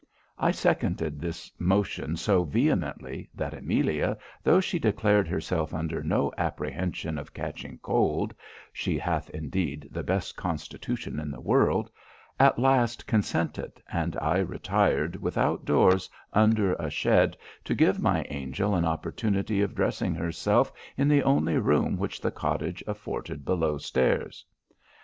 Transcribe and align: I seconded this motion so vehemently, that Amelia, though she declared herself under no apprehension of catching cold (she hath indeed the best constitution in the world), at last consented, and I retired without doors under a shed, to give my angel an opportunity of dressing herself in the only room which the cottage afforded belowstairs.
I 0.39 0.49
seconded 0.49 1.21
this 1.21 1.51
motion 1.59 2.17
so 2.17 2.43
vehemently, 2.43 3.29
that 3.35 3.53
Amelia, 3.53 4.17
though 4.41 4.59
she 4.59 4.79
declared 4.79 5.27
herself 5.27 5.75
under 5.75 6.01
no 6.01 6.33
apprehension 6.39 7.19
of 7.19 7.35
catching 7.35 7.77
cold 7.83 8.33
(she 8.73 8.97
hath 8.97 9.29
indeed 9.29 9.87
the 9.91 10.01
best 10.01 10.35
constitution 10.35 11.19
in 11.19 11.29
the 11.29 11.39
world), 11.39 11.91
at 12.39 12.57
last 12.57 13.05
consented, 13.05 13.73
and 13.91 14.17
I 14.17 14.39
retired 14.39 15.21
without 15.21 15.65
doors 15.65 16.09
under 16.33 16.73
a 16.73 16.89
shed, 16.89 17.37
to 17.65 17.75
give 17.75 18.01
my 18.01 18.25
angel 18.29 18.73
an 18.73 18.85
opportunity 18.85 19.61
of 19.61 19.75
dressing 19.75 20.15
herself 20.15 20.71
in 20.97 21.09
the 21.09 21.21
only 21.21 21.59
room 21.59 21.95
which 21.95 22.19
the 22.19 22.31
cottage 22.31 22.83
afforded 22.87 23.45
belowstairs. 23.45 24.45